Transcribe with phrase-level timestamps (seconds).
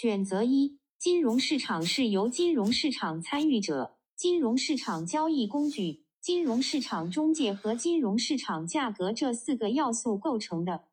[0.00, 10.84] 选择一：金融市场是由金融市场参与者、金融市场交易工具、金融市场中介和金融市场价格这四个要素构成的。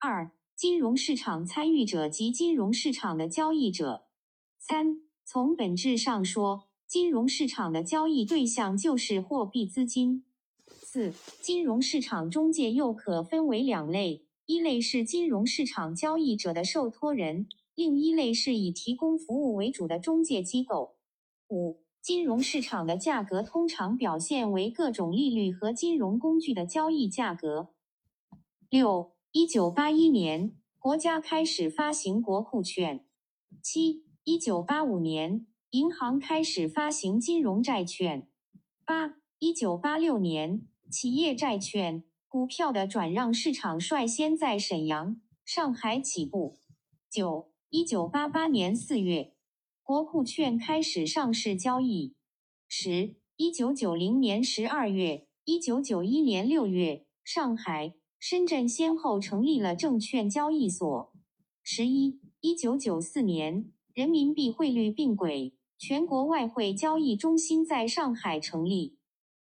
[0.00, 4.08] 二、金融市场参与者及金融市场的交易者。
[4.58, 10.24] 三、从本质上说，金融市场的交易对象就是货币资金。
[10.66, 17.46] 四、金融市场中介又可分为两类，一类是金融市场交易者的受托人，
[17.78, 20.96] 另一类是以提供服务为主的中介机构。
[21.48, 27.68] 五、金融市场的价格通常表现为各种利率和金融工具的交易价格。
[28.68, 33.06] 六、一九八一年，国家开始发行国库券。
[33.62, 38.28] 七、一九八五年，银行开始发行金融债券。
[38.84, 40.66] 八、一九八六年。
[40.90, 46.58] 企业债券、股票的转让市场率先在沈阳、上海起步。
[47.10, 49.34] 九，一九八八年四月，
[49.82, 52.14] 国库券开始上市交易。
[52.66, 61.12] 十，一九九零年十二月、一九九一年六月，上海、深圳先后成立了证券交易所。
[61.62, 68.96] 十一，一九九四年，人民币汇率并轨，全国外汇交易中心在上海成立。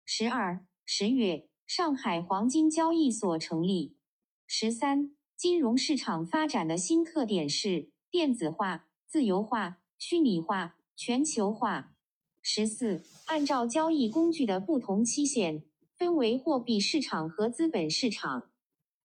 [0.06, 0.64] 十二。
[0.86, 3.98] 十月，上海黄金交易所成立。
[4.46, 11.96] 十三，金融市场发展的新特点是电子化、自由化、虚拟化、全球化。
[12.40, 15.64] 十四，按照交易工具的不同期限，
[15.96, 18.52] 分为货币市场和资本市场。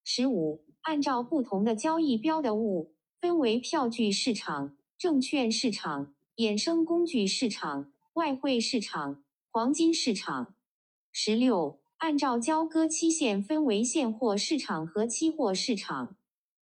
[0.04, 10.54] 十五，按照不同的交易标的物，分为票据市场、证券市场、衍生工具市场、外汇市场、黄金市场。
[11.12, 16.16] 十六，按照交割期限分为现货市场和期货市场。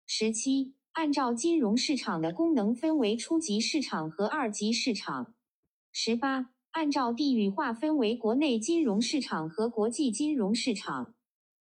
[0.07, 5.33] 十七，按照金融市场的功能分为初级市场和二级市场。
[5.91, 11.15] 十八，按照地域划分为国内金融市场和国际金融市场。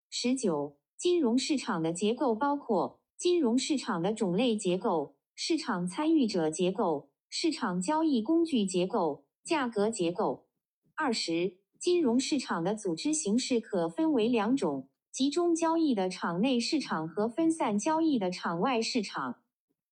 [0.08, 10.46] 十九，金融市场的结构包括金融市场的种类结构、市场参与者结构、市场交易工具结构、价格结构。
[10.94, 11.58] 二十。
[11.78, 19.40] 金融市场的组织形式可分为两种：集中交易的场内市场和分散交易的场外市场。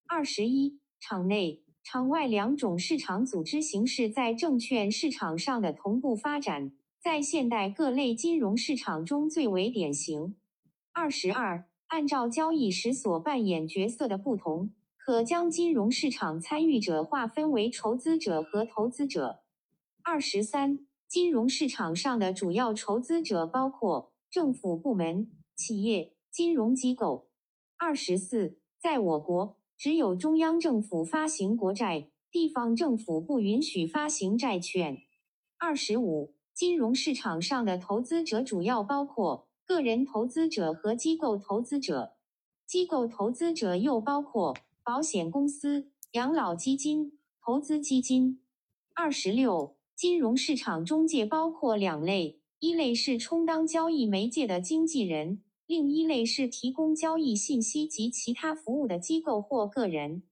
[0.06, 10.36] 二十一，场内、场外两种市场组织形式在证券市场上的同步发展，在现代各类金融市场中最为典型。
[10.92, 19.40] 二十二，按照交易时所扮演角色的不同，可将金融市场参与者划分为筹资者和投资者。
[20.02, 20.86] 二十三。
[21.08, 27.28] 金融市场上的主要筹资者包括政府部门、企业、金融机构。
[27.76, 35.02] 二十四，在我国，只有中央政府发行国债，地方政府不允许发行债券。
[35.58, 42.14] 二十五，金融市场上的投资者主要包括个人投资者和机构投资者。
[42.66, 48.42] 机构投资者又包括保险公司、养老基金、投资基金。
[48.94, 49.76] 二十六。
[49.96, 60.22] 金融市场中介包括两类，一类是充当交易媒介的经纪人，另一类是提供交易信息及其他服务的机构或个人。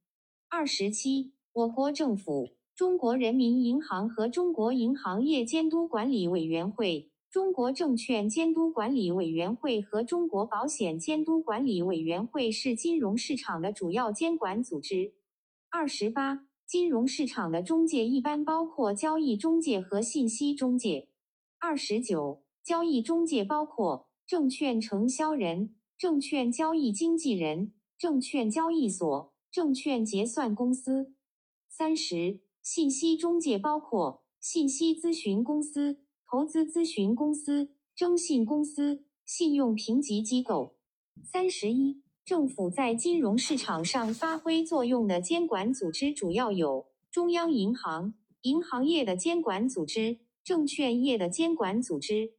[0.49, 15.13] 二十七，我国政府、中国人民银行和中国银行业监督管理委员会、中国证券监督管理委员会和中国保险监督管理委员会是金融市场的主要监管组织。
[15.69, 16.47] 二十八。
[16.67, 21.09] 金融市场的中介一般包括交易中介和信息中介。
[21.67, 31.15] 二十九，交易中介包括证券承销人、证券交易经纪人、证券交易所、证券结算公司。
[31.67, 40.77] 三十，信息中介包括信息咨询公司、投资咨询公司、征信公司、信用评级机构。
[41.25, 42.03] 三十一。
[42.27, 48.13] 政府在金融市场上发挥作用的监管组织主要有中央银行、
[48.43, 52.35] 银行业的监管组织、证券业的监管组织。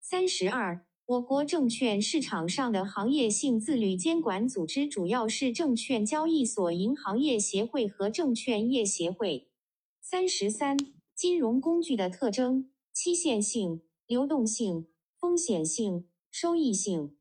[0.00, 9.48] 三十二，我国证券市场上的行业性自律监管组织主要是证券交易所、银行业协会和证券业协会。
[10.02, 10.76] 三十三，
[11.14, 17.16] 金融工具的特征：期限性、流动性、风险性、收益性。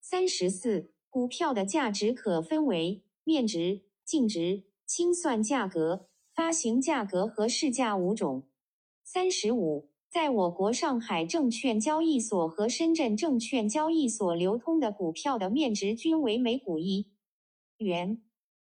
[0.00, 0.90] 三十四。
[1.14, 8.48] 股票的价值可分为面值、净值、清算价格、发行价格和市价五种。
[9.06, 17.12] 三十五，在我国上海证券交易所和深圳证券交易所流通的股票的面值均为每股一
[17.76, 18.22] 元。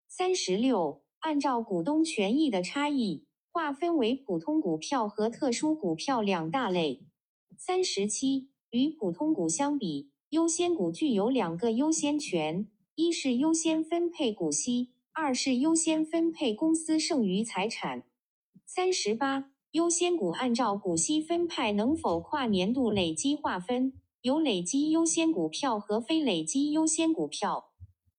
[0.07, 7.06] 三十六，按照股东权益的差异，划分为普通股票和特殊股票两大类。
[7.56, 18.03] 三十七，与普通股相比，优先股具有两个优先权：一是优先分配股息，二是优先分配公司剩余财产。
[18.65, 27.72] 三十八，优先股按照股息分派能否跨年度累积划分，有累积优先股票和非累积优先股票。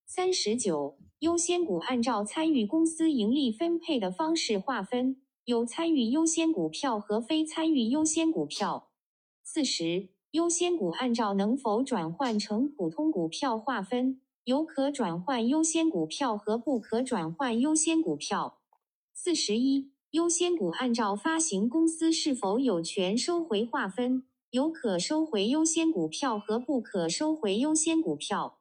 [0.05, 0.99] 三十九。
[1.21, 8.91] 优先股按照参与公司盈利分配的方式划分，有参与优先股票和非参与优先股票。
[9.45, 18.59] 四十，优先股按照能否转换成普通股票划分，有可转换优先股票和不可转换优先股票。
[19.15, 28.61] 四十一，优先股按照发行公司是否有权收回划分，有可收回优先股票和不可收回优先股票。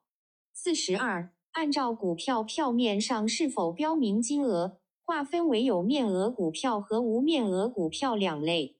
[0.52, 1.30] 四十二。
[1.52, 8.74] 按照股票票面上是否标明金额，划分为有面额股票和无面额股票两类。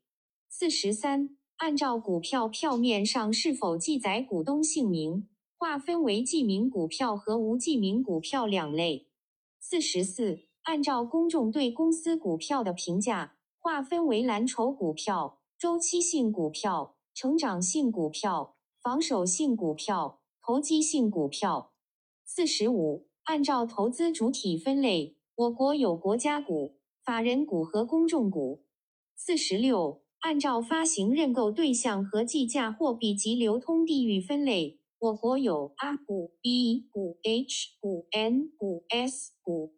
[0.48, 9.06] 四十三，按照股票票面上是否记载股东姓名，划分为记名股票和无记名股票两类。
[9.60, 21.72] 四十四，按照公众对公司股票的评价，划分为蓝筹股票、周期性股票、成长性股票、防守性股票、投机性股票。
[22.24, 28.64] 四十五，按照投资主体分类，我国有国家股、法人股和公众股。
[29.14, 39.74] 四十六，按照发行认购对象和计价货币及流通地域分类，我国有 A 股、B 股、H 股、N 股、S 股。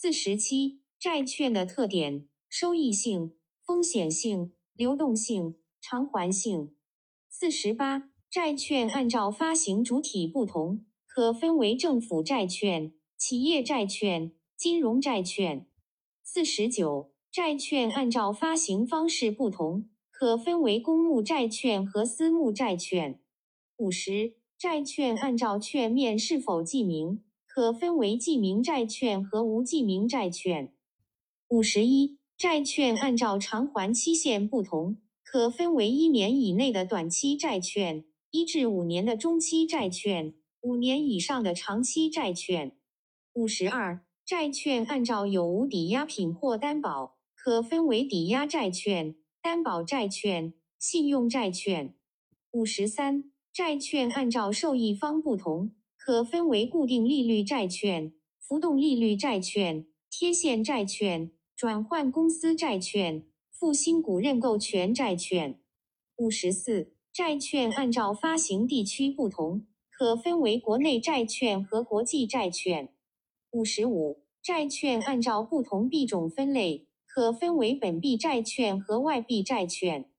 [0.00, 3.34] 四十七，债券的特点：收益性、
[3.66, 6.72] 风险性、流动性、偿还性。
[7.28, 10.86] 四十八，债券按照发行主体不同。
[11.04, 15.66] 可分为政府债券、企业债券、金融债券。
[16.22, 23.20] 四十九，债券按照发行方式不同，可分为公募债券和私募债券。
[23.78, 27.24] 五十，债券按照券面是否记名，
[27.58, 30.72] 可分为记名债券和无记名债券。
[31.48, 40.34] 五十一，债券按照偿还期限不同，可分为一年以内的短期债券，一至五年的中期债券。
[40.60, 42.76] 五年以上的长期债券。
[43.32, 51.92] 五十二，债券按照有无抵押品或担保，可分为抵押债券、担保债券、信用债券。
[52.52, 55.72] 五十三，债券按照受益方不同，
[56.08, 65.60] 可分为固定利率债券、浮动利率债券、贴现债券、转换公司债券、复兴股认购权债券。
[66.16, 69.66] 五十四，债券按照发行地区不同。
[69.90, 72.88] 可分为国内债券和国际债券。
[73.50, 80.10] 五十五，债券按照不同币种分类，可分为本币债券和外币债券。